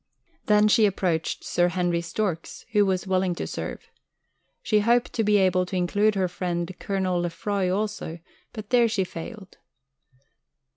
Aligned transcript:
Then 0.47 0.67
she 0.67 0.87
approached 0.87 1.43
Sir 1.43 1.67
Henry 1.67 2.01
Storks, 2.01 2.65
who 2.71 2.87
was 2.87 3.05
willing 3.05 3.35
to 3.35 3.45
serve. 3.45 3.87
She 4.63 4.79
hoped 4.79 5.13
to 5.13 5.23
be 5.23 5.37
able 5.37 5.63
to 5.67 5.75
include 5.75 6.15
her 6.15 6.27
friend 6.27 6.73
Colonel 6.79 7.19
Lefroy 7.21 7.69
also, 7.69 8.17
but 8.51 8.71
there 8.71 8.87
she 8.87 9.03
failed. 9.03 9.59